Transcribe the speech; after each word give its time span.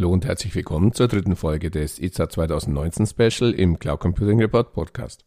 Hallo 0.00 0.14
und 0.14 0.24
herzlich 0.24 0.54
willkommen 0.54 0.94
zur 0.94 1.08
dritten 1.08 1.36
Folge 1.36 1.70
des 1.70 1.98
ITSA 1.98 2.30
2019 2.30 3.06
Special 3.06 3.52
im 3.52 3.78
Cloud 3.78 4.00
Computing 4.00 4.40
Report 4.40 4.72
Podcast. 4.72 5.26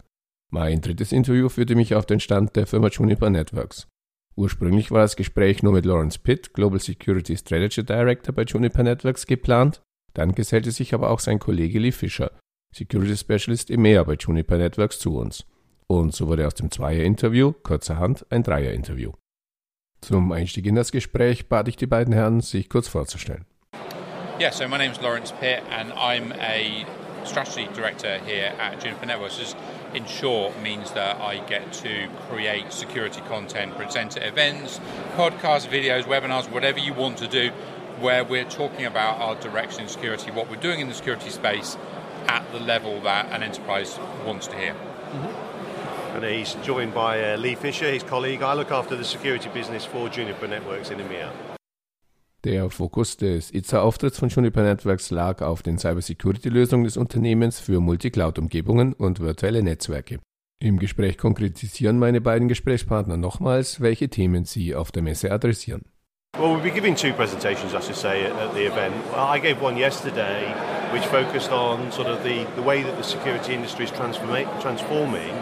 Mein 0.49 0.81
drittes 0.81 1.11
Interview 1.11 1.47
führte 1.47 1.75
mich 1.75 1.93
auf 1.93 2.07
den 2.07 2.19
Stand 2.19 2.55
der 2.55 2.65
Firma 2.65 2.87
Juniper 2.87 3.29
Networks. 3.29 3.87
Ursprünglich 4.35 4.89
war 4.89 5.01
das 5.01 5.15
Gespräch 5.15 5.61
nur 5.61 5.73
mit 5.73 5.85
Lawrence 5.85 6.17
Pitt, 6.17 6.55
Global 6.55 6.79
Security 6.79 7.37
Strategy 7.37 7.83
Director 7.83 8.33
bei 8.33 8.45
Juniper 8.45 8.81
Networks, 8.81 9.27
geplant. 9.27 9.83
Dann 10.15 10.31
gesellte 10.31 10.71
sich 10.71 10.95
aber 10.95 11.11
auch 11.11 11.19
sein 11.19 11.37
Kollege 11.37 11.77
Lee 11.77 11.91
Fischer, 11.91 12.31
Security 12.75 13.15
Specialist 13.15 13.69
EMEA 13.69 14.01
bei 14.01 14.15
Juniper 14.15 14.57
Networks, 14.57 14.97
zu 14.97 15.15
uns. 15.17 15.45
Und 15.85 16.15
so 16.15 16.25
wurde 16.25 16.47
aus 16.47 16.55
dem 16.55 16.71
Zweier-Interview 16.71 17.53
kurzerhand 17.61 18.25
ein 18.31 18.41
Dreier-Interview. 18.41 19.11
Zum 20.01 20.31
Einstieg 20.31 20.65
in 20.65 20.73
das 20.73 20.91
Gespräch 20.91 21.47
bat 21.47 21.67
ich 21.67 21.75
die 21.75 21.85
beiden 21.85 22.11
Herren, 22.11 22.41
sich 22.41 22.69
kurz 22.69 22.87
vorzustellen. 22.87 23.45
Yeah, 24.39 24.49
so 24.49 24.67
my 24.67 24.79
name 24.79 24.91
is 24.91 24.99
Laurence 24.99 25.31
Pitt, 25.31 25.63
and 25.69 25.93
I'm 25.93 26.31
a 26.33 26.87
strategy 27.23 27.69
director 27.75 28.17
here 28.17 28.51
at 28.57 28.81
Juniper 28.81 29.05
Networks. 29.05 29.37
Just 29.37 29.55
in 29.93 30.05
short, 30.07 30.59
means 30.59 30.91
that 30.93 31.21
I 31.21 31.37
get 31.45 31.71
to 31.73 32.09
create 32.29 32.73
security 32.73 33.21
content, 33.21 33.75
present 33.75 34.17
at 34.17 34.23
events, 34.23 34.79
podcasts, 35.15 35.67
videos, 35.67 36.05
webinars, 36.05 36.51
whatever 36.51 36.79
you 36.79 36.95
want 36.95 37.19
to 37.19 37.27
do, 37.27 37.51
where 37.99 38.23
we're 38.23 38.43
talking 38.43 38.85
about 38.85 39.21
our 39.21 39.35
direction 39.35 39.81
in 39.81 39.87
security, 39.87 40.31
what 40.31 40.49
we're 40.49 40.55
doing 40.55 40.79
in 40.79 40.87
the 40.87 40.95
security 40.95 41.29
space 41.29 41.77
at 42.27 42.43
the 42.51 42.59
level 42.59 43.01
that 43.01 43.31
an 43.31 43.43
enterprise 43.43 43.99
wants 44.25 44.47
to 44.47 44.57
hear. 44.57 44.73
Mm-hmm. 44.73 46.15
And 46.17 46.25
he's 46.25 46.55
joined 46.65 46.95
by 46.95 47.33
uh, 47.33 47.37
Lee 47.37 47.53
Fisher, 47.53 47.91
his 47.91 48.01
colleague. 48.01 48.41
I 48.41 48.55
look 48.55 48.71
after 48.71 48.95
the 48.95 49.05
security 49.05 49.49
business 49.49 49.85
for 49.85 50.09
Juniper 50.09 50.47
Networks 50.47 50.89
in 50.89 50.97
EMEA. 50.97 51.52
Der 52.45 52.69
Fokus 52.69 53.15
des 53.15 53.53
ITSA-Auftritts 53.53 54.19
von 54.19 54.27
Juniper 54.27 54.63
Networks 54.63 55.11
lag 55.11 55.41
auf 55.41 55.63
den 55.63 55.77
Cybersecurity-Lösungen 55.77 56.83
des 56.83 56.97
Unternehmens 56.97 57.61
für 57.61 57.79
Multicloud-Umgebungen 57.79 58.91
und 58.91 59.21
virtuelle 59.21 59.63
Netzwerke. 59.63 60.19
Im 60.59 60.77
Gespräch 60.77 61.17
konkretisieren 61.17 61.97
meine 61.97 62.19
beiden 62.19 62.49
Gesprächspartner 62.49 63.15
nochmals, 63.15 63.79
welche 63.79 64.09
Themen 64.09 64.43
sie 64.43 64.75
auf 64.75 64.91
der 64.91 65.03
Messe 65.03 65.31
adressieren. 65.31 65.83
Well, 66.37 66.49
we'll 66.49 66.61
be 66.61 66.71
giving 66.71 66.97
two 66.97 67.13
presentations, 67.13 67.73
I 67.73 67.79
should 67.79 67.95
say, 67.95 68.25
at, 68.25 68.53
the 68.53 68.65
event. 68.65 68.93
Well, 69.13 69.23
I 69.33 69.39
gave 69.39 69.61
one 69.61 69.77
yesterday, 69.77 70.53
which 70.91 71.05
focused 71.05 71.53
on 71.53 71.93
sort 71.93 72.09
of 72.09 72.23
the, 72.23 72.45
the 72.57 72.65
way 72.65 72.83
that 72.83 72.97
the 72.97 73.03
security 73.03 73.53
industry 73.53 73.85
is 73.85 73.91
transforming 73.91 75.33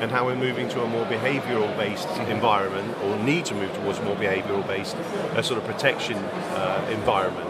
and 0.00 0.10
how 0.10 0.24
we're 0.24 0.34
moving 0.34 0.68
to 0.70 0.82
a 0.82 0.86
more 0.88 1.04
behavioural 1.06 1.76
based 1.76 2.08
environment 2.28 2.96
or 3.04 3.16
need 3.18 3.44
to 3.44 3.54
move 3.54 3.72
towards 3.74 3.98
a 3.98 4.02
more 4.02 4.16
behavioural 4.16 4.66
based 4.66 4.96
uh, 4.96 5.42
sort 5.42 5.58
of 5.58 5.64
protection 5.66 6.16
uh, 6.16 6.88
environment. 6.90 7.48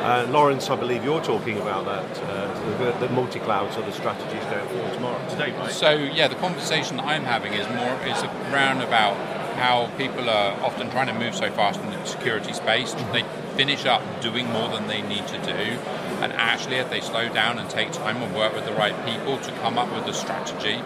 Uh, 0.00 0.26
Laurence, 0.30 0.70
I 0.70 0.76
believe 0.76 1.04
you're 1.04 1.22
talking 1.22 1.58
about 1.58 1.84
that, 1.84 2.22
uh, 2.24 2.78
the, 2.78 3.06
the 3.06 3.12
multi-cloud 3.12 3.70
sort 3.74 3.86
of 3.86 3.94
strategies 3.94 4.42
going 4.44 4.66
forward 4.68 4.94
tomorrow, 4.94 5.28
today, 5.28 5.52
right? 5.58 5.70
So, 5.70 5.90
yeah, 5.90 6.26
the 6.26 6.36
conversation 6.36 6.96
that 6.96 7.04
I'm 7.04 7.24
having 7.24 7.52
is 7.52 7.68
more 7.68 7.94
is 8.08 8.22
around 8.50 8.80
about 8.80 9.14
how 9.58 9.94
people 9.98 10.30
are 10.30 10.58
often 10.62 10.90
trying 10.90 11.08
to 11.08 11.12
move 11.12 11.34
so 11.34 11.50
fast 11.50 11.80
in 11.80 11.90
the 11.90 12.02
security 12.06 12.54
space. 12.54 12.94
Mm-hmm. 12.94 13.12
They 13.12 13.24
finish 13.56 13.84
up 13.84 14.00
doing 14.22 14.50
more 14.50 14.70
than 14.70 14.86
they 14.86 15.02
need 15.02 15.26
to 15.28 15.38
do, 15.42 15.78
and 16.22 16.32
actually, 16.32 16.76
if 16.76 16.88
they 16.88 17.02
slow 17.02 17.28
down 17.28 17.58
and 17.58 17.68
take 17.68 17.92
time 17.92 18.16
and 18.22 18.34
work 18.34 18.54
with 18.54 18.64
the 18.64 18.72
right 18.72 18.96
people 19.04 19.36
to 19.36 19.52
come 19.60 19.76
up 19.76 19.92
with 19.92 20.06
a 20.06 20.14
strategy 20.14 20.80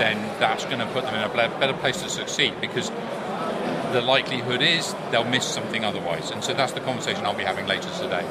then 0.00 0.16
that's 0.40 0.64
going 0.64 0.80
to 0.80 0.86
put 0.94 1.04
them 1.04 1.14
in 1.14 1.22
a 1.22 1.28
better 1.60 1.74
place 1.74 2.02
to 2.02 2.08
succeed 2.08 2.52
because 2.60 2.90
the 3.92 4.00
likelihood 4.00 4.62
is 4.62 4.94
they'll 5.10 5.30
miss 5.30 5.44
something 5.44 5.84
otherwise. 5.84 6.30
And 6.32 6.42
so 6.42 6.54
that's 6.54 6.72
the 6.72 6.80
conversation 6.80 7.24
I'll 7.26 7.36
be 7.36 7.44
having 7.44 7.66
later 7.66 7.90
today. 8.00 8.24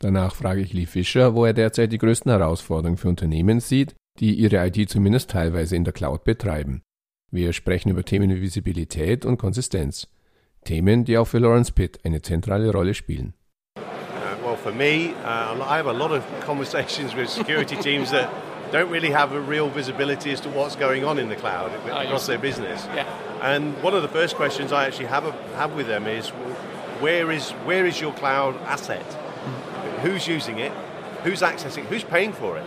Danach 0.00 0.34
frage 0.34 0.62
ich 0.62 0.72
Lee 0.72 0.86
Fischer, 0.86 1.34
wo 1.34 1.44
er 1.44 1.52
derzeit 1.52 1.92
die 1.92 1.98
größten 1.98 2.32
Herausforderungen 2.32 2.96
für 2.96 3.08
Unternehmen 3.08 3.60
sieht, 3.60 3.94
die 4.18 4.34
ihre 4.34 4.66
IT 4.66 4.88
zumindest 4.88 5.30
teilweise 5.30 5.76
in 5.76 5.84
der 5.84 5.92
Cloud 5.92 6.24
betreiben. 6.24 6.80
Wir 7.30 7.52
sprechen 7.52 7.90
über 7.90 8.02
Themen 8.02 8.30
wie 8.30 8.40
Visibilität 8.40 9.26
und 9.26 9.36
Konsistenz. 9.36 10.08
Themen, 10.64 11.04
die 11.04 11.18
auch 11.18 11.26
für 11.26 11.38
Lawrence 11.38 11.72
Pitt 11.72 12.00
eine 12.04 12.22
zentrale 12.22 12.72
Rolle 12.72 12.94
spielen. 12.94 13.34
Uh, 13.76 13.82
well, 14.44 14.56
for 14.56 14.72
me, 14.72 15.14
uh, 15.24 15.54
I 15.62 15.76
have 15.76 15.86
a 15.86 15.92
lot 15.92 16.12
of 16.12 16.22
conversations 16.44 17.14
with 17.14 17.28
security 17.28 17.76
teams 17.76 18.10
that 18.10 18.28
don't 18.70 18.90
really 18.90 19.10
have 19.10 19.32
a 19.32 19.40
real 19.40 19.68
visibility 19.68 20.32
as 20.32 20.40
to 20.40 20.48
what's 20.50 20.76
going 20.76 21.04
on 21.04 21.18
in 21.18 21.28
the 21.28 21.36
cloud 21.36 21.72
oh, 21.72 21.98
across 21.98 22.26
their 22.26 22.38
business. 22.38 22.86
Yeah. 22.86 23.06
And 23.42 23.82
one 23.82 23.94
of 23.94 24.02
the 24.02 24.08
first 24.08 24.36
questions 24.36 24.72
I 24.72 24.86
actually 24.86 25.06
have 25.06 25.26
a, 25.26 25.32
have 25.56 25.74
with 25.74 25.86
them 25.86 26.06
is, 26.06 26.28
where 27.00 27.30
is 27.30 27.50
where 27.64 27.86
is 27.86 28.00
your 28.00 28.12
cloud 28.12 28.56
asset? 28.62 29.04
Who's 30.02 30.26
using 30.26 30.58
it? 30.58 30.72
Who's 31.24 31.40
accessing? 31.40 31.84
Who's 31.86 32.04
paying 32.04 32.32
for 32.32 32.58
it? 32.58 32.66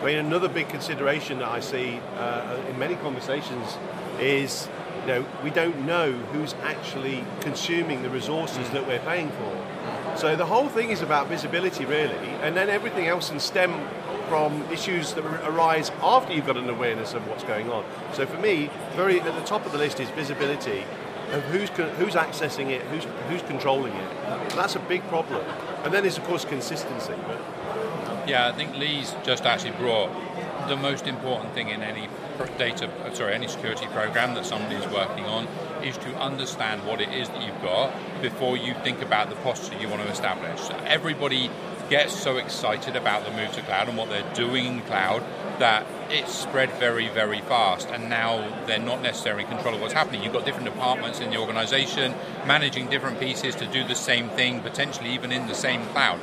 I 0.00 0.04
mean, 0.04 0.18
another 0.18 0.48
big 0.48 0.68
consideration 0.68 1.40
that 1.40 1.48
I 1.48 1.60
see 1.60 2.00
uh, 2.16 2.60
in 2.68 2.78
many 2.78 2.94
conversations 2.96 3.76
is, 4.18 4.68
you 5.02 5.06
know, 5.06 5.26
we 5.44 5.50
don't 5.50 5.84
know 5.84 6.12
who's 6.12 6.54
actually 6.62 7.24
consuming 7.40 8.02
the 8.02 8.08
resources 8.08 8.66
mm. 8.66 8.72
that 8.72 8.86
we're 8.86 9.00
paying 9.00 9.30
for. 9.30 10.16
So 10.16 10.36
the 10.36 10.46
whole 10.46 10.68
thing 10.68 10.90
is 10.90 11.02
about 11.02 11.28
visibility, 11.28 11.84
really, 11.84 12.28
and 12.42 12.56
then 12.56 12.68
everything 12.70 13.08
else 13.08 13.30
in 13.30 13.40
STEM 13.40 13.72
from 14.30 14.62
issues 14.70 15.12
that 15.14 15.24
arise 15.44 15.90
after 16.02 16.32
you've 16.32 16.46
got 16.46 16.56
an 16.56 16.70
awareness 16.70 17.14
of 17.14 17.26
what's 17.26 17.42
going 17.42 17.68
on. 17.68 17.84
So 18.12 18.26
for 18.26 18.38
me, 18.38 18.70
very 18.94 19.20
at 19.20 19.34
the 19.34 19.44
top 19.44 19.66
of 19.66 19.72
the 19.72 19.78
list 19.78 19.98
is 19.98 20.08
visibility 20.10 20.84
of 21.32 21.42
who's 21.46 21.68
who's 21.98 22.14
accessing 22.14 22.70
it, 22.70 22.80
who's 22.82 23.02
who's 23.28 23.42
controlling 23.42 23.92
it. 23.92 24.10
That's 24.50 24.76
a 24.76 24.78
big 24.78 25.02
problem. 25.08 25.44
And 25.82 25.92
then 25.92 26.04
there's 26.04 26.16
of 26.16 26.22
course 26.24 26.44
consistency. 26.44 27.14
Yeah, 28.28 28.46
I 28.46 28.52
think 28.52 28.76
Lee's 28.76 29.16
just 29.24 29.46
actually 29.46 29.72
brought 29.72 30.10
the 30.68 30.76
most 30.76 31.08
important 31.08 31.52
thing 31.52 31.70
in 31.70 31.82
any 31.82 32.08
data, 32.56 32.88
uh, 33.04 33.12
sorry, 33.12 33.34
any 33.34 33.48
security 33.48 33.86
program 33.86 34.34
that 34.34 34.46
somebody 34.46 34.76
is 34.76 34.86
working 34.92 35.24
on 35.24 35.48
is 35.82 35.96
to 35.98 36.14
understand 36.16 36.86
what 36.86 37.00
it 37.00 37.08
is 37.08 37.28
that 37.30 37.44
you've 37.44 37.62
got 37.62 37.92
before 38.22 38.56
you 38.56 38.74
think 38.84 39.02
about 39.02 39.28
the 39.28 39.36
posture 39.36 39.76
you 39.80 39.88
want 39.88 40.00
to 40.02 40.08
establish. 40.08 40.60
So 40.60 40.74
everybody 40.86 41.50
get 41.90 42.08
so 42.08 42.36
excited 42.36 42.94
about 42.94 43.24
the 43.24 43.32
move 43.32 43.52
to 43.52 43.60
cloud 43.62 43.88
and 43.88 43.98
what 43.98 44.08
they're 44.08 44.32
doing 44.32 44.64
in 44.64 44.80
cloud 44.82 45.24
that 45.58 45.84
it's 46.08 46.32
spread 46.32 46.70
very, 46.74 47.08
very 47.08 47.40
fast. 47.40 47.88
And 47.88 48.08
now 48.08 48.64
they're 48.66 48.78
not 48.78 49.02
necessarily 49.02 49.42
in 49.42 49.50
control 49.50 49.74
of 49.74 49.80
what's 49.80 49.92
happening. 49.92 50.22
You've 50.22 50.32
got 50.32 50.46
different 50.46 50.66
departments 50.66 51.18
in 51.18 51.30
the 51.30 51.36
organization 51.36 52.14
managing 52.46 52.88
different 52.88 53.18
pieces 53.18 53.56
to 53.56 53.66
do 53.66 53.84
the 53.84 53.96
same 53.96 54.28
thing, 54.30 54.60
potentially 54.60 55.10
even 55.10 55.32
in 55.32 55.48
the 55.48 55.54
same 55.54 55.84
cloud. 55.86 56.20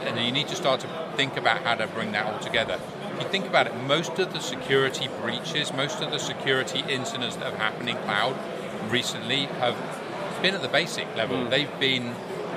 And 0.00 0.18
you 0.18 0.32
need 0.32 0.48
to 0.48 0.56
start 0.56 0.80
to 0.80 0.88
think 1.14 1.36
about 1.36 1.62
how 1.62 1.74
to 1.74 1.86
bring 1.86 2.12
that 2.12 2.26
all 2.26 2.40
together. 2.40 2.80
If 3.12 3.22
you 3.22 3.28
think 3.28 3.46
about 3.46 3.66
it, 3.66 3.76
most 3.76 4.18
of 4.18 4.32
the 4.32 4.40
security 4.40 5.08
breaches, 5.20 5.72
most 5.74 6.00
of 6.00 6.10
the 6.10 6.18
security 6.18 6.82
incidents 6.88 7.36
that 7.36 7.44
have 7.44 7.58
happened 7.58 7.90
in 7.90 7.96
cloud 7.98 8.36
recently 8.90 9.44
have 9.44 9.76
been 10.40 10.54
at 10.54 10.62
the 10.62 10.68
basic 10.68 11.14
level. 11.14 11.36
Mm. 11.36 11.50
They've 11.50 11.80
been 11.80 12.14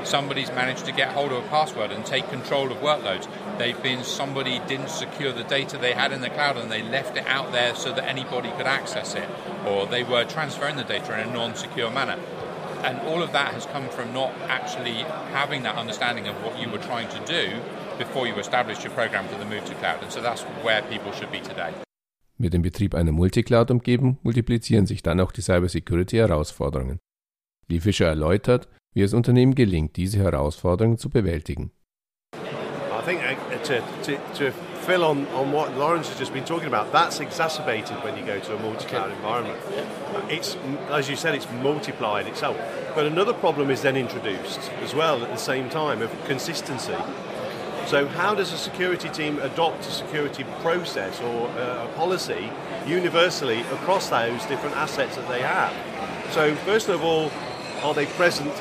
somebody's 0.08 0.50
managed 0.50 0.86
to 0.86 0.92
get 0.92 1.14
hold 1.14 1.32
of 1.32 1.44
a 1.44 1.48
password 1.48 1.92
and 1.92 2.06
take 2.06 2.30
control 2.30 2.72
of 2.72 2.78
workloads. 2.78 3.28
They've 3.58 3.82
been 3.82 4.04
somebody 4.04 4.60
didn't 4.68 4.90
secure 4.90 5.32
the 5.32 5.44
data 5.44 5.78
they 5.78 5.94
had 5.94 6.12
in 6.12 6.22
the 6.22 6.30
cloud 6.30 6.58
and 6.58 6.72
they 6.72 6.82
left 6.82 7.18
it 7.18 7.26
out 7.28 7.52
there 7.52 7.76
so 7.76 7.94
that 7.94 8.06
anybody 8.06 8.52
could 8.52 8.68
access 8.68 9.16
it, 9.16 9.28
or 9.66 9.86
they 9.86 10.04
were 10.04 10.26
transferring 10.26 10.76
the 10.76 10.84
data 10.84 11.20
in 11.20 11.30
a 11.30 11.34
non-secure 11.34 11.92
manner. 11.92 12.20
And 12.84 13.00
all 13.08 13.24
of 13.24 13.32
that 13.32 13.54
has 13.54 13.66
come 13.66 13.90
from 13.90 14.14
not 14.14 14.32
actually 14.48 15.04
having 15.34 15.64
that 15.64 15.76
understanding 15.76 16.28
of 16.28 16.36
what 16.44 16.60
you 16.60 16.70
were 16.70 16.78
trying 16.78 17.10
to 17.10 17.20
do 17.26 17.60
before 17.98 18.28
you 18.28 18.36
established 18.36 18.84
your 18.84 18.94
program 18.94 19.28
for 19.28 19.38
the 19.40 19.46
move 19.46 19.66
to 19.66 19.74
cloud. 19.76 20.04
And 20.04 20.12
so 20.12 20.22
that's 20.22 20.44
where 20.64 20.82
people 20.84 21.12
should 21.14 21.32
be 21.32 21.40
today. 21.40 21.74
Mit 22.38 22.54
dem 22.54 22.62
Betrieb 22.62 22.94
einer 22.94 23.14
Multicloud-Umgebung 23.14 24.18
multiplizieren 24.22 24.86
sich 24.86 25.02
dann 25.02 25.22
auch 25.22 25.32
die 25.32 25.42
Cybersecurity-Herausforderungen. 25.42 27.00
Lee 27.70 27.80
Fisher 27.80 28.08
erläutert, 28.08 28.68
wie 28.96 29.02
es 29.04 29.14
Unternehmen 29.14 29.54
gelingt, 29.54 29.98
diese 29.98 30.20
Herausforderungen 30.20 30.98
zu 30.98 31.10
bewältigen. 31.10 31.72
I 32.34 33.02
think 33.06 33.22
uh, 33.22 33.58
to, 33.66 33.82
to, 34.04 34.18
to 34.36 34.52
fill 34.86 35.04
on, 35.04 35.28
on 35.36 35.52
what 35.52 35.78
Laurence 35.78 36.08
has 36.10 36.18
just 36.18 36.34
been 36.34 36.46
talking 36.46 36.68
about, 36.68 36.92
that's 36.92 37.20
exacerbated 37.20 37.98
when 38.04 38.18
you 38.18 38.26
go 38.26 38.40
to 38.40 38.56
a 38.56 38.60
multi-cloud 38.60 39.12
environment. 39.12 39.60
It's, 40.30 40.58
as 40.90 41.10
you 41.10 41.16
said, 41.16 41.36
it's 41.36 41.48
multiplied 41.62 42.26
itself. 42.26 42.58
But 42.96 43.06
another 43.06 43.34
problem 43.34 43.70
is 43.70 43.82
then 43.82 43.98
introduced 43.98 44.72
as 44.82 44.96
well 44.96 45.22
at 45.22 45.30
the 45.30 45.38
same 45.38 45.70
time 45.70 46.02
of 46.02 46.10
consistency. 46.26 46.96
So 47.86 48.08
how 48.08 48.34
does 48.34 48.52
a 48.54 48.58
security 48.58 49.10
team 49.10 49.38
adopt 49.40 49.86
a 49.86 49.92
security 49.92 50.44
process 50.62 51.20
or 51.22 51.50
uh, 51.50 51.86
a 51.86 51.92
policy 51.96 52.50
universally 52.88 53.62
across 53.74 54.10
those 54.10 54.44
different 54.46 54.76
assets 54.78 55.16
that 55.18 55.28
they 55.28 55.42
have? 55.42 55.74
So 56.32 56.56
first 56.66 56.90
of 56.90 57.04
all, 57.04 57.30
are 57.86 57.94
they 57.94 58.08
present? 58.08 58.52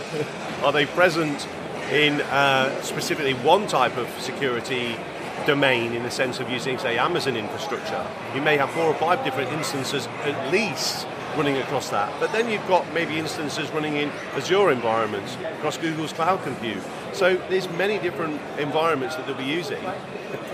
are 0.63 0.73
they 0.73 0.87
present 0.87 1.49
in 1.91 2.21
uh, 2.23 2.81
specifically 2.83 3.35
one 3.35 3.67
type 3.67 3.97
of 3.97 4.09
security 4.21 4.97
domain 5.47 5.93
in 5.95 6.03
the 6.03 6.11
sense 6.11 6.41
of 6.41 6.51
using, 6.51 6.79
say, 6.79 6.99
Amazon 6.99 7.37
infrastructure? 7.37 8.07
You 8.35 8.43
may 8.43 8.57
have 8.57 8.71
four 8.71 8.85
or 8.85 8.95
five 8.95 9.25
different 9.25 9.51
instances 9.53 10.07
at 10.25 10.53
least 10.53 11.07
running 11.37 11.57
across 11.57 11.89
that. 11.91 12.13
But 12.21 12.33
then 12.33 12.51
you've 12.51 12.67
got 12.69 12.91
maybe 12.93 13.19
instances 13.19 13.71
running 13.71 13.97
in 13.97 14.11
Azure 14.35 14.71
environments, 14.71 15.37
across 15.59 15.79
Google's 15.79 16.13
cloud 16.13 16.43
compute. 16.45 16.83
So 17.13 17.37
there's 17.49 17.69
many 17.71 17.99
different 17.99 18.41
environments 18.59 19.17
that 19.17 19.27
they'll 19.27 19.37
be 19.37 19.45
using. 19.45 19.83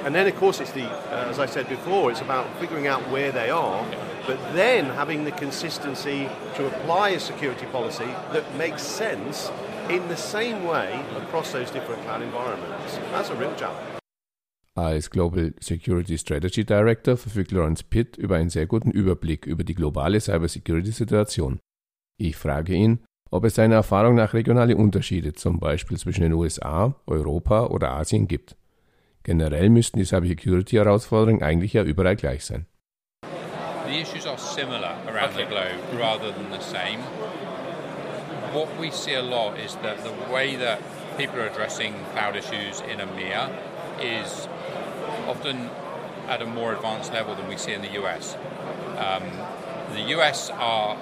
And 0.05 0.14
then, 0.14 0.26
of 0.26 0.37
course, 0.37 0.61
it's 0.61 0.72
the, 0.72 0.84
uh, 0.84 1.28
as 1.28 1.38
I 1.38 1.46
said 1.46 1.69
before, 1.69 2.11
it's 2.11 2.20
about 2.20 2.46
figuring 2.58 2.87
out 2.87 3.06
where 3.11 3.32
they 3.32 3.50
are, 3.50 3.84
but 4.31 4.38
then 4.55 4.85
having 4.85 5.25
the 5.25 5.32
consistency 5.32 6.29
to 6.56 6.67
apply 6.67 7.09
a 7.17 7.21
security 7.21 7.67
policy 7.73 8.11
that 8.32 8.44
makes 8.56 8.81
sense 8.82 9.50
in 9.88 10.06
the 10.09 10.17
same 10.17 10.65
way 10.65 10.88
across 11.17 11.50
those 11.50 11.69
different 11.73 12.00
cloud 12.05 12.23
environments. 12.23 12.99
That's 13.11 13.31
a 13.31 13.35
real 13.35 13.55
challenge. 13.56 13.99
Als 14.77 15.11
Global 15.11 15.53
Security 15.61 16.17
Strategy 16.17 16.65
Director 16.65 17.17
verfügt 17.17 17.50
Lawrence 17.50 17.82
Pitt 17.82 18.17
über 18.17 18.37
einen 18.37 18.50
sehr 18.50 18.67
guten 18.67 18.93
Überblick 18.93 19.47
über 19.47 19.65
die 19.65 19.75
globale 19.75 20.21
Cybersecurity-Situation. 20.21 21.59
Ich 22.17 22.37
frage 22.37 22.75
ihn, 22.75 23.00
ob 23.32 23.44
es 23.44 23.56
seiner 23.56 23.75
Erfahrung 23.75 24.15
nach 24.15 24.32
regionale 24.32 24.77
Unterschiede 24.77 25.32
zum 25.32 25.59
Beispiel 25.59 25.99
zwischen 25.99 26.23
den 26.23 26.35
USA, 26.35 26.94
Europa 27.06 27.67
oder 27.67 27.91
Asien 27.91 28.29
gibt. 28.29 28.56
Generell 29.25 29.71
müssten 29.71 29.99
die 29.99 30.05
Cybersecurity-Herausforderungen 30.05 31.43
eigentlich 31.43 31.73
ja 31.73 31.82
überall 31.82 32.15
gleich 32.15 32.44
sein. 32.44 32.67
The 33.90 33.98
issues 33.98 34.25
are 34.25 34.38
similar 34.38 34.96
around 35.08 35.31
okay. 35.31 35.42
the 35.42 35.50
globe 35.50 35.98
rather 35.98 36.31
than 36.31 36.48
the 36.50 36.60
same. 36.60 37.00
What 38.52 38.78
we 38.78 38.92
see 38.92 39.14
a 39.14 39.22
lot 39.22 39.58
is 39.58 39.75
that 39.82 40.04
the 40.04 40.12
way 40.32 40.54
that 40.54 40.81
people 41.19 41.40
are 41.40 41.48
addressing 41.48 41.94
cloud 42.12 42.37
issues 42.37 42.82
in 42.82 43.00
EMEA 43.00 43.52
is 44.00 44.46
often 45.26 45.69
at 46.28 46.40
a 46.40 46.46
more 46.46 46.72
advanced 46.72 47.12
level 47.12 47.34
than 47.34 47.48
we 47.48 47.56
see 47.56 47.72
in 47.72 47.82
the 47.82 47.90
US. 48.04 48.37
Um, 48.96 49.25
the 49.94 50.02
US 50.20 50.50
are 50.50 50.96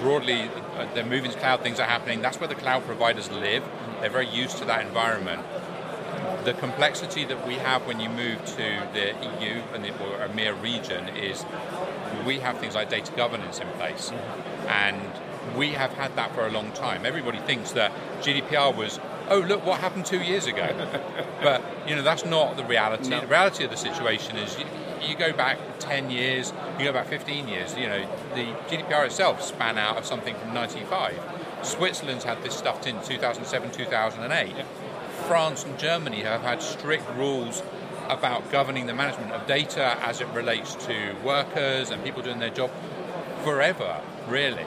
broadly, 0.00 0.50
they're 0.92 1.06
moving 1.06 1.30
to 1.30 1.38
cloud, 1.38 1.62
things 1.62 1.80
are 1.80 1.88
happening. 1.88 2.20
That's 2.20 2.38
where 2.38 2.48
the 2.48 2.56
cloud 2.56 2.84
providers 2.84 3.30
live. 3.30 3.64
They're 4.02 4.10
very 4.10 4.28
used 4.28 4.58
to 4.58 4.66
that 4.66 4.84
environment. 4.84 5.40
The 6.44 6.52
complexity 6.52 7.24
that 7.24 7.46
we 7.46 7.54
have 7.54 7.86
when 7.86 8.00
you 8.00 8.10
move 8.10 8.44
to 8.44 8.86
the 8.92 9.14
EU 9.40 9.62
and 9.72 9.82
the, 9.82 9.92
or 10.04 10.28
EMEA 10.28 10.62
region 10.62 11.08
is 11.16 11.46
we 12.24 12.38
have 12.40 12.58
things 12.58 12.74
like 12.74 12.90
data 12.90 13.12
governance 13.16 13.58
in 13.60 13.68
place. 13.68 14.12
And 14.68 15.00
we 15.56 15.70
have 15.70 15.92
had 15.92 16.14
that 16.16 16.34
for 16.34 16.46
a 16.46 16.50
long 16.50 16.72
time. 16.72 17.06
Everybody 17.06 17.38
thinks 17.38 17.72
that 17.72 17.92
GDPR 18.20 18.76
was 18.76 19.00
oh 19.30 19.40
look 19.40 19.64
what 19.64 19.80
happened 19.80 20.06
two 20.06 20.20
years 20.20 20.46
ago 20.46 20.66
but 21.42 21.62
you 21.86 21.94
know 21.94 22.02
that's 22.02 22.24
not 22.24 22.56
the 22.56 22.64
reality 22.64 23.10
no. 23.10 23.20
the 23.20 23.26
reality 23.26 23.64
of 23.64 23.70
the 23.70 23.76
situation 23.76 24.36
is 24.36 24.58
you, 24.58 24.64
you, 25.06 25.16
go 25.16 25.32
back 25.32 25.58
10 25.78 26.10
years 26.10 26.52
you 26.78 26.84
go 26.84 26.92
back 26.92 27.06
15 27.06 27.48
years 27.48 27.76
you 27.76 27.86
know 27.86 28.06
the 28.34 28.46
gdpr 28.68 29.06
itself 29.06 29.42
span 29.42 29.78
out 29.78 29.96
of 29.96 30.06
something 30.06 30.34
from 30.34 30.54
95 30.54 31.20
switzerland's 31.62 32.24
had 32.24 32.42
this 32.42 32.56
stuff 32.56 32.86
in 32.86 32.94
2007 33.02 33.70
2008 33.70 34.56
yeah. 34.56 34.62
france 35.26 35.64
and 35.64 35.78
germany 35.78 36.20
have 36.22 36.42
had 36.42 36.62
strict 36.62 37.04
rules 37.16 37.62
about 38.08 38.50
governing 38.50 38.86
the 38.86 38.94
management 38.94 39.32
of 39.32 39.46
data 39.46 39.98
as 40.02 40.20
it 40.20 40.28
relates 40.28 40.74
to 40.74 41.14
workers 41.24 41.90
and 41.90 42.02
people 42.04 42.22
doing 42.22 42.38
their 42.38 42.50
job 42.50 42.70
forever 43.44 44.00
really 44.28 44.66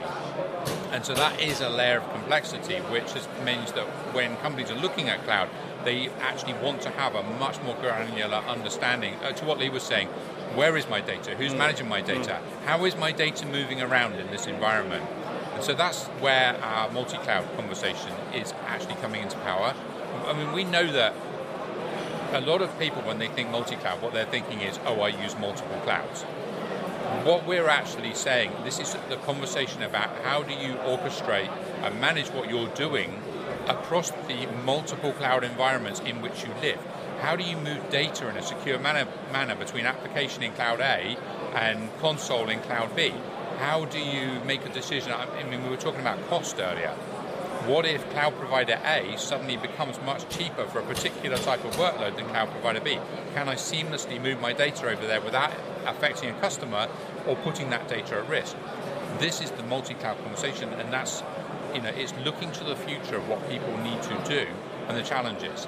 and 0.91 1.05
so 1.05 1.13
that 1.15 1.41
is 1.41 1.61
a 1.61 1.69
layer 1.69 2.01
of 2.01 2.11
complexity, 2.11 2.75
which 2.91 3.13
has, 3.13 3.27
means 3.45 3.71
that 3.71 3.85
when 4.13 4.35
companies 4.37 4.69
are 4.71 4.75
looking 4.75 5.07
at 5.07 5.23
cloud, 5.23 5.49
they 5.85 6.09
actually 6.19 6.53
want 6.55 6.81
to 6.81 6.89
have 6.89 7.15
a 7.15 7.23
much 7.39 7.61
more 7.63 7.75
granular 7.75 8.37
understanding. 8.39 9.15
Uh, 9.23 9.31
to 9.31 9.45
what 9.45 9.57
Lee 9.57 9.69
was 9.69 9.83
saying, 9.83 10.09
where 10.53 10.75
is 10.75 10.89
my 10.89 10.99
data? 10.99 11.33
Who's 11.35 11.53
mm. 11.53 11.59
managing 11.59 11.87
my 11.87 12.01
data? 12.01 12.39
Mm. 12.41 12.65
How 12.65 12.83
is 12.85 12.97
my 12.97 13.13
data 13.13 13.45
moving 13.45 13.81
around 13.81 14.15
in 14.15 14.27
this 14.27 14.47
environment? 14.47 15.05
And 15.53 15.63
so 15.63 15.73
that's 15.73 16.07
where 16.19 16.61
our 16.61 16.91
multi-cloud 16.91 17.47
conversation 17.55 18.11
is 18.33 18.53
actually 18.67 18.95
coming 18.95 19.21
into 19.21 19.37
power. 19.39 19.73
I 20.25 20.33
mean, 20.33 20.51
we 20.51 20.65
know 20.65 20.91
that 20.91 21.15
a 22.31 22.41
lot 22.41 22.61
of 22.61 22.77
people, 22.79 23.01
when 23.01 23.19
they 23.19 23.27
think 23.27 23.49
multi-cloud, 23.49 24.01
what 24.01 24.13
they're 24.13 24.25
thinking 24.25 24.61
is, 24.61 24.79
oh, 24.85 25.01
I 25.01 25.09
use 25.09 25.37
multiple 25.37 25.79
clouds. 25.83 26.23
What 27.25 27.45
we're 27.45 27.67
actually 27.67 28.13
saying, 28.13 28.51
this 28.63 28.79
is 28.79 28.95
the 29.09 29.17
conversation 29.17 29.83
about 29.83 30.09
how 30.23 30.43
do 30.43 30.53
you 30.53 30.75
orchestrate 30.75 31.49
and 31.83 31.99
manage 31.99 32.29
what 32.29 32.49
you're 32.49 32.69
doing 32.69 33.21
across 33.67 34.11
the 34.11 34.47
multiple 34.65 35.11
cloud 35.13 35.43
environments 35.43 35.99
in 35.99 36.21
which 36.21 36.43
you 36.43 36.49
live. 36.61 36.79
How 37.19 37.35
do 37.35 37.43
you 37.43 37.57
move 37.57 37.89
data 37.89 38.29
in 38.29 38.37
a 38.37 38.41
secure 38.41 38.79
manner, 38.79 39.07
manner 39.31 39.55
between 39.55 39.85
application 39.85 40.41
in 40.41 40.53
cloud 40.53 40.79
A 40.79 41.17
and 41.53 41.89
console 41.99 42.49
in 42.49 42.59
cloud 42.61 42.95
B? 42.95 43.13
How 43.59 43.85
do 43.85 43.99
you 43.99 44.39
make 44.45 44.65
a 44.65 44.69
decision? 44.69 45.11
I 45.11 45.43
mean, 45.43 45.63
we 45.63 45.69
were 45.69 45.77
talking 45.77 45.99
about 45.99 46.25
cost 46.29 46.59
earlier. 46.59 46.95
What 47.65 47.85
if 47.85 48.09
cloud 48.09 48.33
provider 48.37 48.79
A 48.83 49.15
suddenly 49.19 49.55
becomes 49.55 50.01
much 50.01 50.27
cheaper 50.35 50.65
for 50.65 50.79
a 50.79 50.83
particular 50.83 51.37
type 51.37 51.63
of 51.63 51.75
workload 51.75 52.15
than 52.15 52.25
cloud 52.25 52.49
provider 52.49 52.81
B? 52.81 52.97
Can 53.35 53.47
I 53.47 53.53
seamlessly 53.53 54.19
move 54.19 54.41
my 54.41 54.51
data 54.51 54.89
over 54.89 55.05
there 55.05 55.21
without 55.21 55.53
affecting 55.85 56.31
a 56.31 56.33
customer 56.39 56.87
or 57.27 57.35
putting 57.35 57.69
that 57.69 57.87
data 57.87 58.17
at 58.17 58.27
risk? 58.27 58.55
This 59.19 59.41
is 59.41 59.51
the 59.51 59.61
multi-cloud 59.61 60.17
conversation, 60.23 60.69
and 60.73 60.91
that's 60.91 61.21
you 61.75 61.83
know 61.83 61.89
it's 61.89 62.15
looking 62.25 62.51
to 62.53 62.63
the 62.63 62.75
future 62.75 63.17
of 63.17 63.29
what 63.29 63.47
people 63.47 63.77
need 63.77 64.01
to 64.01 64.19
do 64.27 64.47
and 64.87 64.97
the 64.97 65.03
challenges. 65.03 65.67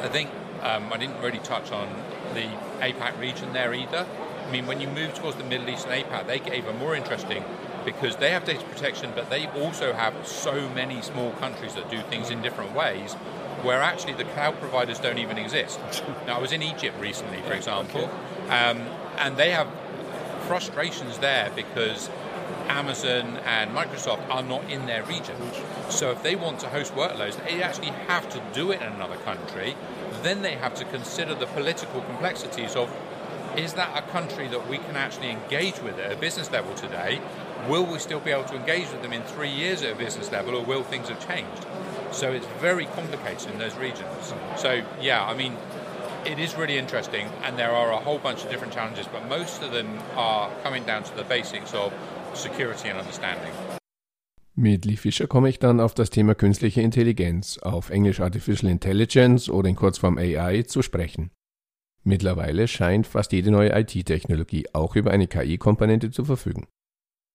I 0.00 0.08
think 0.08 0.30
um, 0.62 0.90
I 0.90 0.96
didn't 0.96 1.20
really 1.20 1.40
touch 1.40 1.72
on 1.72 1.88
the 2.32 2.48
APAC 2.80 3.20
region 3.20 3.52
there 3.52 3.74
either. 3.74 4.06
I 4.48 4.50
mean, 4.50 4.66
when 4.66 4.80
you 4.80 4.88
move 4.88 5.12
towards 5.12 5.36
the 5.36 5.44
Middle 5.44 5.68
East 5.68 5.86
and 5.86 6.02
APAC, 6.02 6.26
they 6.26 6.38
get 6.38 6.54
even 6.54 6.78
more 6.78 6.96
interesting 6.96 7.44
because 7.84 8.16
they 8.16 8.30
have 8.30 8.44
data 8.44 8.64
protection, 8.64 9.12
but 9.14 9.30
they 9.30 9.46
also 9.48 9.92
have 9.92 10.26
so 10.26 10.68
many 10.70 11.02
small 11.02 11.32
countries 11.32 11.74
that 11.74 11.90
do 11.90 12.00
things 12.02 12.30
in 12.30 12.42
different 12.42 12.74
ways 12.74 13.14
where 13.62 13.80
actually 13.80 14.14
the 14.14 14.24
cloud 14.24 14.58
providers 14.58 14.98
don't 14.98 15.18
even 15.18 15.38
exist. 15.38 15.80
now, 16.26 16.38
I 16.38 16.40
was 16.40 16.52
in 16.52 16.62
Egypt 16.62 16.98
recently, 17.00 17.40
for 17.42 17.52
example, 17.52 18.10
um, 18.48 18.80
and 19.18 19.36
they 19.36 19.50
have 19.50 19.68
frustrations 20.46 21.18
there 21.18 21.50
because 21.54 22.10
Amazon 22.68 23.38
and 23.44 23.70
Microsoft 23.70 24.28
are 24.30 24.42
not 24.42 24.68
in 24.70 24.86
their 24.86 25.04
region. 25.04 25.36
So 25.88 26.10
if 26.10 26.22
they 26.22 26.36
want 26.36 26.60
to 26.60 26.68
host 26.68 26.94
workloads, 26.94 27.42
they 27.44 27.62
actually 27.62 27.90
have 28.08 28.28
to 28.30 28.42
do 28.52 28.70
it 28.70 28.80
in 28.80 28.92
another 28.92 29.16
country. 29.16 29.76
Then 30.22 30.42
they 30.42 30.54
have 30.54 30.74
to 30.76 30.84
consider 30.84 31.34
the 31.34 31.46
political 31.46 32.00
complexities 32.02 32.76
of 32.76 32.90
is 33.56 33.74
that 33.74 33.90
a 33.96 34.08
country 34.10 34.48
that 34.48 34.66
we 34.68 34.78
can 34.78 34.96
actually 34.96 35.30
engage 35.30 35.78
with 35.80 35.98
at 35.98 36.10
a 36.10 36.16
business 36.16 36.50
level 36.50 36.74
today? 36.74 37.20
Will 37.68 37.86
we 37.86 37.98
still 38.00 38.18
be 38.18 38.32
able 38.32 38.44
to 38.44 38.56
engage 38.56 38.90
with 38.90 39.02
them 39.02 39.12
in 39.12 39.22
three 39.22 39.50
years 39.50 39.82
at 39.82 39.92
a 39.92 39.94
business 39.94 40.32
level, 40.32 40.56
or 40.56 40.64
will 40.64 40.82
things 40.82 41.08
have 41.08 41.20
changed? 41.26 41.64
So 42.10 42.32
it's 42.32 42.46
very 42.60 42.86
complicated 42.86 43.52
in 43.52 43.58
those 43.58 43.76
regions. 43.76 44.34
So, 44.56 44.82
yeah, 45.00 45.24
I 45.24 45.34
mean, 45.34 45.56
it 46.26 46.38
is 46.40 46.56
really 46.56 46.76
interesting, 46.76 47.28
and 47.44 47.56
there 47.56 47.70
are 47.70 47.92
a 47.92 47.98
whole 47.98 48.18
bunch 48.18 48.42
of 48.42 48.50
different 48.50 48.74
challenges, 48.74 49.06
but 49.06 49.28
most 49.28 49.62
of 49.62 49.70
them 49.70 49.86
are 50.16 50.50
coming 50.64 50.84
down 50.84 51.04
to 51.04 51.16
the 51.16 51.22
basics 51.24 51.72
of 51.72 51.92
security 52.34 52.88
and 52.88 52.98
understanding. 52.98 53.52
Mit 54.54 54.84
Lee 54.84 54.96
Fischer 54.96 55.28
komme 55.28 55.48
ich 55.48 55.60
dann 55.60 55.80
auf 55.80 55.94
das 55.94 56.10
Thema 56.10 56.34
künstliche 56.34 56.82
Intelligenz, 56.82 57.58
auf 57.58 57.90
Englisch 57.90 58.20
Artificial 58.20 58.70
Intelligence 58.70 59.48
oder 59.48 59.68
in 59.68 59.76
Kurzform 59.76 60.18
AI, 60.18 60.62
zu 60.64 60.82
sprechen. 60.82 61.30
Mittlerweile 62.04 62.66
scheint 62.66 63.06
fast 63.06 63.32
jede 63.32 63.50
neue 63.50 63.70
IT-Technologie 63.70 64.66
auch 64.72 64.96
über 64.96 65.12
eine 65.12 65.28
KI-Komponente 65.28 66.10
zu 66.10 66.24
verfügen. 66.24 66.66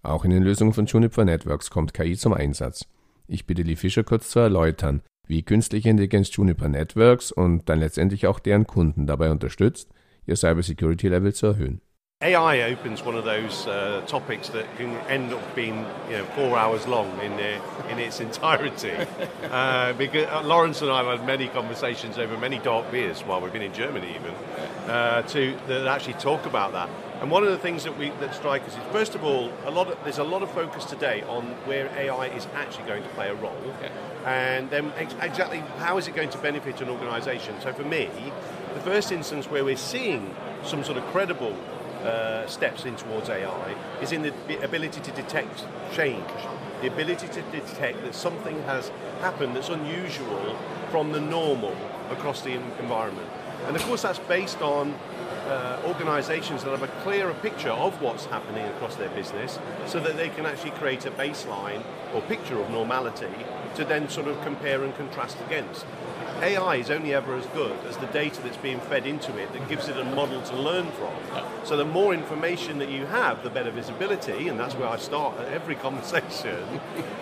Auch 0.04 0.24
in 0.24 0.32
den 0.32 0.44
Lösungen 0.44 0.74
von 0.74 0.86
Juniper 0.86 1.26
Networks 1.26 1.70
kommt 1.70 1.94
KI 1.94 2.16
zum 2.16 2.34
Einsatz. 2.34 2.86
Ich 3.28 3.46
bitte 3.46 3.64
Lee 3.64 3.76
Fischer 3.76 4.04
kurz 4.04 4.30
zu 4.30 4.40
erläutern, 4.40 5.02
wie 5.28 5.44
künstliche 5.44 5.90
Intelligenz 5.90 6.34
Juniper 6.34 6.70
Networks 6.70 7.32
und 7.32 7.68
dann 7.68 7.80
letztendlich 7.80 8.28
auch 8.28 8.40
deren 8.40 8.66
Kunden 8.66 9.06
dabei 9.06 9.32
unterstützt, 9.32 9.90
ihr 10.26 10.36
Cybersecurity-Level 10.36 11.34
zu 11.34 11.48
erhöhen. 11.48 11.82
AI 12.20 12.74
opens 12.74 13.06
one 13.06 13.16
of 13.16 13.26
those 13.26 13.68
uh, 13.68 14.02
topics 14.08 14.50
that 14.50 14.66
can 14.76 14.98
end 15.08 15.32
up 15.32 15.56
being 15.56 15.86
you 16.10 16.18
know, 16.18 16.26
four 16.34 16.58
hours 16.58 16.88
long 16.88 17.08
in, 17.20 17.34
uh, 17.34 17.62
in 17.92 18.00
its 18.00 18.20
entirety. 18.20 18.92
uh, 19.52 19.94
because 19.94 20.26
uh, 20.26 20.42
Lawrence 20.44 20.82
and 20.82 20.90
I 20.90 21.04
have 21.04 21.20
had 21.20 21.28
many 21.28 21.48
conversations 21.48 22.18
over 22.18 22.36
many 22.36 22.58
dark 22.58 22.90
beers 22.90 23.22
while 23.22 23.40
we've 23.40 23.54
been 23.54 23.62
in 23.62 23.74
Germany, 23.74 24.16
even, 24.16 24.34
uh, 24.90 25.22
to 25.22 25.56
that 25.68 25.86
actually 25.86 26.16
talk 26.16 26.48
about 26.48 26.72
that. 26.72 26.90
And 27.22 27.32
one 27.32 27.44
of 27.44 27.50
the 27.50 27.58
things 27.58 27.84
that 27.84 27.98
we 27.98 28.12
that 28.20 28.36
strike 28.36 28.62
us 28.64 28.74
is, 28.74 28.84
first 28.92 29.16
of 29.16 29.24
all, 29.24 29.52
a 29.66 29.72
lot 29.72 29.88
of, 29.88 29.98
there's 30.04 30.20
a 30.20 30.24
lot 30.24 30.44
of 30.44 30.52
focus 30.52 30.86
today 30.86 31.24
on 31.24 31.46
where 31.66 31.90
AI 31.98 32.28
is 32.28 32.46
actually 32.54 32.86
going 32.86 33.02
to 33.02 33.10
play 33.10 33.30
a 33.30 33.34
role, 33.36 33.58
okay. 33.78 33.92
and 34.26 34.70
then 34.70 34.94
ex- 34.98 35.16
exactly 35.22 35.60
how 35.80 35.98
is 35.98 36.08
it 36.08 36.16
going 36.16 36.30
to 36.30 36.38
benefit 36.38 36.80
an 36.80 36.90
organisation. 36.90 37.60
So 37.62 37.74
for 37.74 37.84
me, 37.84 38.10
the 38.76 38.82
first 38.82 39.12
instance 39.12 39.50
where 39.50 39.66
we're 39.66 39.78
seeing 39.78 40.36
some 40.64 40.84
sort 40.84 41.00
of 41.00 41.04
credible 41.06 41.56
uh, 42.04 42.46
steps 42.46 42.86
in 42.86 42.96
towards 42.96 43.30
AI 43.30 43.76
is 44.02 44.12
in 44.12 44.22
the 44.22 44.64
ability 44.64 45.02
to 45.02 45.12
detect 45.12 45.66
change, 45.92 46.30
the 46.82 46.88
ability 46.88 47.28
to 47.30 47.42
detect 47.52 48.04
that 48.04 48.14
something 48.14 48.62
has 48.64 48.90
happened 49.22 49.56
that's 49.56 49.70
unusual 49.70 50.56
from 50.92 51.12
the 51.12 51.20
normal 51.20 51.76
across 52.12 52.42
the 52.42 52.54
environment. 52.80 53.28
And 53.66 53.76
of 53.76 53.82
course, 53.84 54.04
that's 54.04 54.20
based 54.20 54.62
on 54.62 54.94
uh, 55.48 55.82
organisations 55.86 56.64
that 56.64 56.72
have 56.72 56.84
a 56.84 57.02
clearer 57.04 57.34
picture 57.36 57.70
of 57.70 58.02
what's 58.02 58.26
happening 58.26 58.66
across 58.66 58.96
their 58.96 59.10
business 59.10 59.60
so 59.86 60.00
that 60.00 60.18
they 60.18 60.30
can 60.30 60.46
actually 60.46 60.72
create 60.72 61.06
a 61.06 61.12
baseline 61.12 61.84
or 62.14 62.22
picture 62.24 62.60
of 62.60 62.70
normality 62.70 63.30
to 63.76 63.86
then 63.86 64.10
sort 64.10 64.28
of 64.28 64.42
compare 64.42 64.84
and 64.84 64.96
contrast 64.96 65.38
against. 65.46 65.86
AI 66.42 66.76
is 66.76 66.92
only 66.92 67.14
ever 67.14 67.36
as 67.36 67.46
good 67.48 67.78
as 67.86 67.98
the 67.98 68.06
data 68.08 68.42
that's 68.42 68.58
being 68.58 68.80
fed 68.82 69.06
into 69.06 69.36
it 69.38 69.52
that 69.54 69.68
gives 69.68 69.88
it 69.88 69.98
a 69.98 70.04
model 70.04 70.42
to 70.42 70.56
learn 70.56 70.88
from. 70.92 71.14
So 71.64 71.76
the 71.76 71.86
more 71.86 72.14
information 72.14 72.78
that 72.80 72.90
you 72.90 73.06
have, 73.08 73.44
the 73.44 73.50
better 73.50 73.72
visibility, 73.72 74.48
and 74.48 74.60
that's 74.60 74.76
where 74.76 74.88
I 74.88 74.98
start 74.98 75.38
at 75.40 75.48
every 75.52 75.76
conversation. 75.88 76.64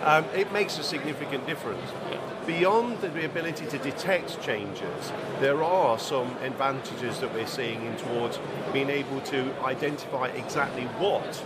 um, 0.02 0.24
it 0.34 0.52
makes 0.52 0.78
a 0.78 0.82
significant 0.82 1.46
difference. 1.46 1.90
Beyond 2.46 3.00
the 3.00 3.24
ability 3.24 3.66
to 3.66 3.78
detect 3.78 4.40
changes, 4.42 5.12
there 5.40 5.64
are 5.64 5.98
some 5.98 6.36
advantages 6.42 7.18
that 7.20 7.34
we're 7.34 7.46
seeing 7.46 7.84
in 7.84 7.96
towards 7.96 8.38
being 8.72 8.90
able 8.90 9.20
to 9.22 9.52
identify 9.64 10.28
exactly 10.28 10.84
what 10.98 11.42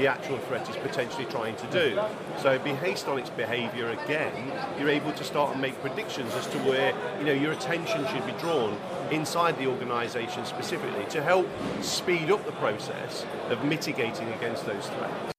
the 0.00 0.06
actual 0.06 0.38
threat 0.38 0.68
is 0.68 0.76
potentially 0.76 1.26
trying 1.26 1.54
to 1.56 1.66
do. 1.66 2.00
So 2.42 2.58
based 2.58 3.06
on 3.06 3.18
its 3.18 3.30
behaviour 3.30 3.90
again, 3.90 4.32
you're 4.78 4.88
able 4.88 5.12
to 5.12 5.24
start 5.24 5.52
and 5.52 5.60
make 5.60 5.78
predictions 5.82 6.34
as 6.34 6.46
to 6.48 6.58
where 6.58 6.94
you 7.18 7.26
know 7.26 7.32
your 7.44 7.52
attention 7.52 8.06
should 8.06 8.24
be 8.24 8.32
drawn 8.40 8.76
inside 9.10 9.58
the 9.58 9.66
organisation 9.66 10.44
specifically 10.46 11.04
to 11.10 11.22
help 11.22 11.46
speed 11.82 12.30
up 12.30 12.44
the 12.46 12.52
process 12.52 13.26
of 13.50 13.62
mitigating 13.64 14.28
against 14.38 14.64
those 14.64 14.88
threats. 14.88 15.34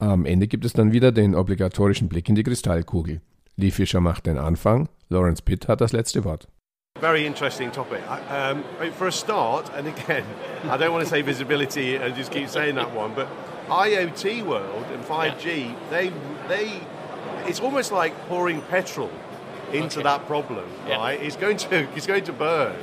Am 0.00 0.24
Ende 0.24 0.46
gibt 0.46 0.64
es 0.64 0.72
dann 0.72 0.92
wieder 0.92 1.12
den 1.12 1.34
obligatorischen 1.34 2.08
Blick 2.08 2.28
in 2.28 2.34
die 2.34 2.44
Kristallkugel. 2.44 3.20
Lee 3.56 3.72
Fisher 3.72 4.00
macht 4.00 4.26
den 4.26 4.38
Anfang, 4.38 4.88
Laurence 5.10 5.42
Pitt 5.42 5.66
hat 5.68 5.80
das 5.80 5.92
letzte 5.92 6.24
Wort. 6.24 6.46
Very 7.00 7.26
interesting 7.26 7.70
topic. 7.70 8.02
Um, 8.30 8.64
for 8.92 9.06
a 9.06 9.12
start, 9.12 9.70
and 9.74 9.86
again, 9.86 10.24
I 10.64 10.76
don't 10.76 10.92
want 10.92 11.04
to 11.04 11.10
say 11.10 11.22
visibility 11.22 11.96
and 11.96 12.14
just 12.16 12.32
keep 12.32 12.48
saying 12.48 12.76
that 12.76 12.92
one, 12.92 13.14
but 13.14 13.28
IoT 13.68 14.44
world 14.44 14.86
and 14.92 15.04
5G, 15.04 15.68
yeah. 15.68 15.74
they 15.90 16.12
they 16.48 16.80
it's 17.46 17.60
almost 17.60 17.92
like 17.92 18.16
pouring 18.28 18.60
petrol 18.62 19.10
into 19.72 20.00
okay. 20.00 20.02
that 20.04 20.26
problem, 20.26 20.68
yeah. 20.86 20.96
right? 20.96 21.20
It's 21.20 21.36
going 21.36 21.56
to 21.58 21.88
it's 21.94 22.06
going 22.06 22.24
to 22.24 22.32
burn 22.32 22.76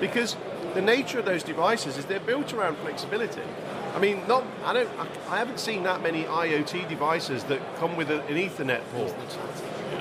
because 0.00 0.36
the 0.74 0.82
nature 0.82 1.18
of 1.20 1.24
those 1.24 1.42
devices 1.42 1.96
is 1.96 2.04
they're 2.06 2.20
built 2.20 2.52
around 2.52 2.76
flexibility. 2.78 3.42
I 3.94 4.00
mean, 4.00 4.26
not 4.26 4.44
I 4.64 4.72
don't 4.72 4.90
I 5.28 5.38
haven't 5.38 5.60
seen 5.60 5.84
that 5.84 6.02
many 6.02 6.24
IoT 6.24 6.88
devices 6.88 7.44
that 7.44 7.60
come 7.76 7.96
with 7.96 8.10
an 8.10 8.22
Ethernet 8.22 8.82
port 8.92 9.14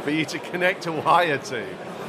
for 0.03 0.09
you 0.09 0.25
to 0.25 0.39
connect 0.39 0.85
a 0.87 0.91
wire 0.91 1.37
to. 1.37 1.65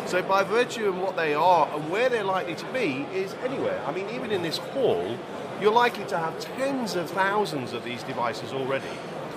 So 0.06 0.22
by 0.22 0.42
virtue 0.42 0.88
of 0.88 0.98
what 0.98 1.16
they 1.16 1.34
are 1.34 1.68
and 1.74 1.90
where 1.90 2.08
they're 2.08 2.24
likely 2.24 2.54
to 2.54 2.66
be 2.72 3.06
is 3.12 3.34
anywhere. 3.44 3.80
I 3.86 3.92
mean, 3.92 4.08
even 4.10 4.30
in 4.30 4.42
this 4.42 4.58
hall, 4.58 5.16
you're 5.60 5.72
likely 5.72 6.04
to 6.06 6.18
have 6.18 6.38
tens 6.40 6.96
of 6.96 7.10
thousands 7.10 7.72
of 7.72 7.84
these 7.84 8.02
devices 8.02 8.52
already. 8.52 8.88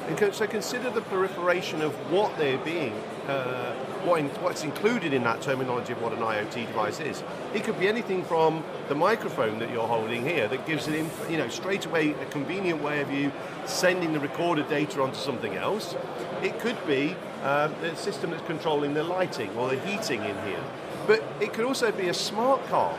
And 0.08 0.34
so 0.34 0.48
consider 0.48 0.90
the 0.90 1.02
proliferation 1.02 1.82
of 1.82 1.92
what 2.10 2.38
they're 2.38 2.58
being, 2.60 2.94
uh, 3.28 3.74
what 4.06 4.22
in, 4.22 4.30
what's 4.42 4.64
included 4.64 5.14
in 5.14 5.24
that 5.24 5.42
terminology 5.42 5.92
of 5.92 6.02
what 6.02 6.14
an 6.14 6.20
IoT 6.20 6.66
device 6.66 7.02
is. 7.02 7.24
It 7.54 7.66
could 7.66 7.78
be 7.78 7.90
anything 7.90 8.24
from 8.24 8.64
the 8.88 8.96
microphone 8.96 9.60
that 9.60 9.70
you're 9.70 9.88
holding 9.88 10.24
here 10.24 10.48
that 10.48 10.66
gives 10.66 10.88
you 10.88 11.38
know, 11.38 11.50
straight 11.50 11.86
away 11.86 12.12
a 12.12 12.26
convenient 12.28 12.82
way 12.82 13.02
of 13.02 13.12
you 13.12 13.34
sending 13.66 14.14
the 14.14 14.20
recorded 14.22 14.70
data 14.70 15.02
onto 15.02 15.18
something 15.18 15.56
else. 15.56 15.94
It 16.42 16.58
could 16.62 16.78
be 16.88 17.18
uh, 17.44 17.68
the 17.82 17.94
system 17.98 18.32
that's 18.32 18.46
controlling 18.48 18.94
the 18.94 19.04
lighting 19.04 19.50
or 19.58 19.68
the 19.68 19.80
heating 19.82 20.24
in 20.24 20.38
here. 20.46 20.64
But 21.06 21.22
it 21.42 21.52
could 21.52 21.66
also 21.66 21.92
be 21.92 22.08
a 22.08 22.14
smart 22.14 22.66
car 22.68 22.98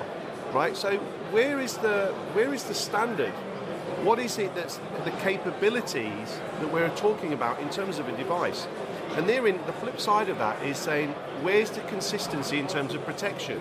right? 0.53 0.77
So 0.77 0.97
where 1.31 1.61
is 1.61 1.77
the 1.77 2.15
where 2.33 2.53
is 2.55 2.65
the 2.65 2.75
standard? 2.75 3.33
What 4.05 4.19
is 4.19 4.39
it 4.39 4.55
that's 4.55 4.79
the 5.05 5.11
capabilities 5.23 6.41
that 6.61 6.73
we're 6.73 6.95
talking 6.97 7.33
about 7.33 7.61
in 7.61 7.69
terms 7.71 7.99
of 7.99 8.09
a 8.09 8.17
device? 8.17 8.67
And 9.17 9.29
therein, 9.29 9.59
the 9.67 9.73
flip 9.73 9.99
side 10.01 10.29
of 10.29 10.39
that 10.39 10.63
is 10.63 10.77
saying, 10.77 11.11
where's 11.43 11.71
the 11.71 11.81
consistency 11.83 12.59
in 12.59 12.67
terms 12.67 12.95
of 12.95 13.05
protection? 13.05 13.61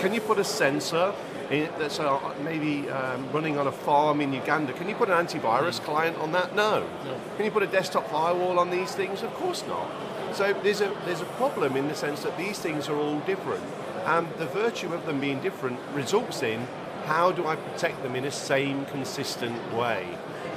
Can 0.00 0.12
you 0.12 0.20
put 0.20 0.38
a 0.38 0.44
sensor 0.44 1.14
in, 1.50 1.70
that's 1.78 1.98
uh, 1.98 2.34
maybe 2.44 2.90
um, 2.90 3.30
running 3.32 3.56
on 3.56 3.66
a 3.66 3.72
farm 3.72 4.20
in 4.20 4.32
Uganda? 4.32 4.72
Can 4.74 4.88
you 4.88 4.94
put 4.94 5.08
an 5.08 5.26
antivirus 5.26 5.80
client 5.80 6.18
on 6.18 6.32
that? 6.32 6.54
No. 6.54 6.80
no. 7.04 7.20
Can 7.36 7.46
you 7.46 7.50
put 7.50 7.62
a 7.62 7.66
desktop 7.66 8.10
firewall 8.10 8.58
on 8.58 8.70
these 8.70 8.92
things? 8.94 9.22
Of 9.22 9.32
course 9.34 9.64
not. 9.66 9.88
So 10.34 10.52
there's 10.62 10.82
a 10.82 10.94
there's 11.06 11.22
a 11.22 11.30
problem 11.36 11.74
in 11.76 11.88
the 11.88 11.94
sense 11.94 12.22
that 12.22 12.36
these 12.36 12.58
things 12.58 12.88
are 12.88 12.96
all 12.96 13.20
different. 13.20 13.64
And 14.08 14.26
the 14.38 14.46
virtue 14.46 14.94
of 14.94 15.04
them 15.04 15.20
being 15.20 15.38
different 15.40 15.78
results 15.92 16.42
in 16.42 16.66
how 17.04 17.30
do 17.30 17.46
I 17.46 17.56
protect 17.56 18.02
them 18.02 18.16
in 18.16 18.24
a 18.24 18.30
same 18.30 18.86
consistent 18.86 19.74
way? 19.74 20.06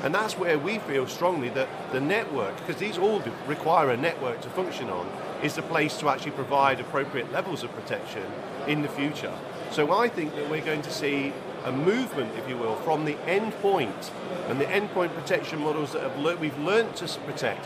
And 0.04 0.16
that's 0.16 0.38
where 0.38 0.58
we 0.58 0.80
feel 0.80 1.06
strongly 1.06 1.50
that 1.50 1.68
the 1.92 2.00
network, 2.00 2.56
because 2.60 2.78
these 2.78 2.98
all 2.98 3.22
require 3.46 3.90
a 3.90 3.98
network 3.98 4.40
to 4.42 4.50
function 4.50 4.90
on, 4.90 5.06
is 5.44 5.56
the 5.56 5.64
place 5.64 5.98
to 5.98 6.08
actually 6.08 6.32
provide 6.32 6.80
appropriate 6.80 7.30
levels 7.34 7.62
of 7.62 7.74
protection 7.74 8.24
in 8.68 8.84
the 8.84 8.88
future. 8.88 9.34
So 9.70 9.92
I 9.92 10.08
think 10.08 10.34
that 10.36 10.50
we're 10.50 10.64
going 10.64 10.82
to 10.84 10.92
see 10.92 11.34
a 11.66 11.74
movement, 11.74 12.34
if 12.38 12.48
you 12.48 12.56
will, 12.56 12.78
from 12.78 13.04
the 13.04 13.16
endpoint 13.28 14.12
and 14.48 14.62
the 14.62 14.66
endpoint 14.66 15.14
protection 15.14 15.60
models 15.60 15.92
that 15.92 16.18
le- 16.18 16.38
we've 16.38 16.58
learned 16.58 16.96
to 16.96 17.20
protect, 17.26 17.66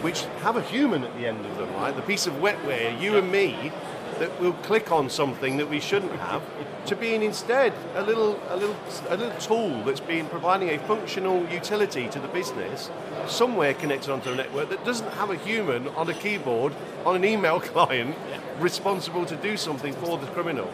which 0.00 0.22
have 0.42 0.56
a 0.56 0.62
human 0.62 1.02
at 1.02 1.12
the 1.16 1.26
end 1.26 1.44
of 1.44 1.56
them, 1.56 1.72
right? 1.74 1.94
The 1.94 2.02
piece 2.02 2.28
of 2.28 2.34
wetware, 2.34 3.00
you 3.00 3.18
and 3.18 3.32
me, 3.32 3.72
that 4.18 4.40
we'll 4.40 4.52
click 4.52 4.90
on 4.90 5.08
something 5.08 5.56
that 5.56 5.68
we 5.68 5.80
shouldn't 5.80 6.12
have 6.12 6.42
to 6.86 6.96
being 6.96 7.22
instead 7.22 7.72
a 7.94 8.02
little, 8.02 8.40
a 8.48 8.56
little, 8.56 8.76
a 9.08 9.16
little 9.16 9.40
tool 9.40 9.82
that's 9.84 10.00
been 10.00 10.26
providing 10.26 10.70
a 10.70 10.78
functional 10.80 11.46
utility 11.48 12.08
to 12.08 12.18
the 12.18 12.28
business 12.28 12.90
somewhere 13.26 13.74
connected 13.74 14.10
onto 14.10 14.30
a 14.30 14.34
network 14.34 14.70
that 14.70 14.84
doesn't 14.84 15.10
have 15.12 15.30
a 15.30 15.36
human 15.36 15.86
on 15.88 16.08
a 16.08 16.14
keyboard 16.14 16.74
on 17.04 17.14
an 17.16 17.24
email 17.24 17.60
client 17.72 18.16
responsible 18.58 19.24
to 19.26 19.36
do 19.36 19.56
something 19.56 19.92
for 19.94 20.18
the 20.18 20.26
criminal. 20.28 20.70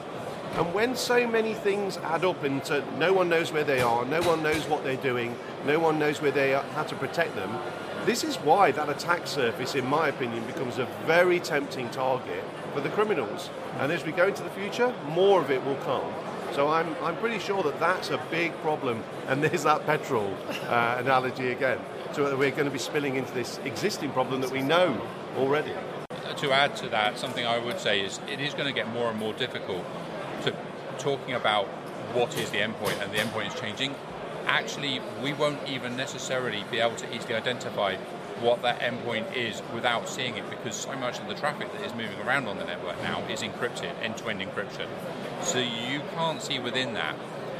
And 0.54 0.72
when 0.72 0.94
so 0.94 1.26
many 1.26 1.52
things 1.52 1.96
add 1.98 2.24
up 2.24 2.44
into 2.44 2.84
no 2.96 3.12
one 3.12 3.28
knows 3.28 3.50
where 3.50 3.64
they 3.64 3.80
are, 3.80 4.04
no 4.04 4.22
one 4.22 4.42
knows 4.42 4.68
what 4.68 4.84
they're 4.84 4.96
doing, 4.96 5.36
no 5.66 5.80
one 5.80 5.98
knows 5.98 6.22
where 6.22 6.30
they 6.30 6.54
are, 6.54 6.62
how 6.74 6.84
to 6.84 6.94
protect 6.94 7.34
them, 7.34 7.58
this 8.04 8.22
is 8.22 8.36
why 8.36 8.70
that 8.70 8.88
attack 8.88 9.26
surface, 9.26 9.74
in 9.74 9.84
my 9.86 10.08
opinion, 10.08 10.46
becomes 10.46 10.78
a 10.78 10.84
very 11.06 11.40
tempting 11.40 11.90
target 11.90 12.44
for 12.74 12.80
the 12.80 12.90
criminals. 12.90 13.50
And 13.78 13.92
as 13.92 14.04
we 14.04 14.12
go 14.12 14.26
into 14.26 14.42
the 14.42 14.50
future, 14.50 14.92
more 15.08 15.40
of 15.40 15.50
it 15.50 15.64
will 15.64 15.76
come. 15.76 16.04
So 16.52 16.68
I'm, 16.68 16.94
I'm 17.02 17.16
pretty 17.16 17.38
sure 17.38 17.62
that 17.62 17.80
that's 17.80 18.10
a 18.10 18.18
big 18.30 18.52
problem. 18.58 19.02
And 19.28 19.42
there's 19.42 19.62
that 19.62 19.86
petrol 19.86 20.36
uh, 20.64 20.96
analogy 20.98 21.50
again. 21.50 21.78
So 22.12 22.36
we're 22.36 22.50
going 22.50 22.66
to 22.66 22.70
be 22.70 22.78
spilling 22.78 23.16
into 23.16 23.32
this 23.32 23.58
existing 23.64 24.10
problem 24.10 24.40
that 24.40 24.50
we 24.50 24.62
know 24.62 25.00
already. 25.36 25.72
To 26.36 26.52
add 26.52 26.76
to 26.76 26.88
that, 26.88 27.18
something 27.18 27.46
I 27.46 27.58
would 27.58 27.80
say 27.80 28.00
is 28.00 28.20
it 28.28 28.40
is 28.40 28.54
going 28.54 28.66
to 28.66 28.72
get 28.72 28.88
more 28.92 29.08
and 29.08 29.18
more 29.18 29.32
difficult 29.32 29.84
to 30.42 30.54
talking 30.98 31.34
about 31.34 31.66
what 32.12 32.36
is 32.38 32.50
the 32.50 32.58
endpoint 32.58 33.02
and 33.02 33.12
the 33.12 33.18
endpoint 33.18 33.48
is 33.48 33.60
changing 33.60 33.94
actually 34.46 35.00
we 35.22 35.32
won't 35.32 35.58
even 35.68 35.96
necessarily 35.96 36.64
be 36.70 36.78
able 36.78 36.96
to 36.96 37.14
easily 37.14 37.34
identify 37.34 37.96
what 38.40 38.62
that 38.62 38.80
endpoint 38.80 39.34
is 39.36 39.62
without 39.72 40.08
seeing 40.08 40.36
it 40.36 40.48
because 40.50 40.74
so 40.74 40.94
much 40.96 41.18
of 41.18 41.28
the 41.28 41.34
traffic 41.34 41.72
that 41.72 41.82
is 41.82 41.94
moving 41.94 42.18
around 42.20 42.46
on 42.46 42.58
the 42.58 42.64
network 42.64 43.00
now 43.02 43.22
is 43.28 43.40
encrypted, 43.42 43.92
end-to-end 44.02 44.40
encryption. 44.40 44.88
So 45.42 45.58
you 45.58 46.00
can't 46.14 46.42
see 46.42 46.58
within 46.58 46.94
that. 46.94 47.14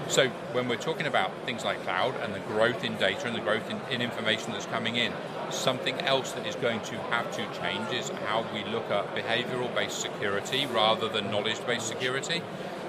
So 0.08 0.28
when 0.52 0.68
we're 0.68 0.76
talking 0.76 1.06
about 1.06 1.32
things 1.46 1.64
like 1.64 1.82
cloud 1.82 2.14
and 2.20 2.34
the 2.34 2.40
growth 2.40 2.84
in 2.84 2.96
data 2.96 3.26
and 3.26 3.34
the 3.34 3.40
growth 3.40 3.70
in, 3.70 3.80
in 3.90 4.02
information 4.02 4.52
that's 4.52 4.66
coming 4.66 4.96
in, 4.96 5.12
something 5.50 5.98
else 6.00 6.32
that 6.32 6.46
is 6.46 6.56
going 6.56 6.80
to 6.80 6.98
have 7.04 7.30
to 7.32 7.60
change 7.60 7.92
is 7.92 8.10
how 8.26 8.44
we 8.52 8.64
look 8.64 8.90
at 8.90 9.14
behavioral-based 9.14 9.98
security 9.98 10.66
rather 10.66 11.08
than 11.08 11.30
knowledge-based 11.30 11.86
security 11.86 12.42